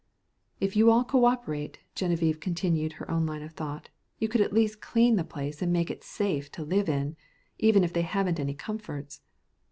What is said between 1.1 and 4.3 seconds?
operate," Genevieve continued her own line of thought, "you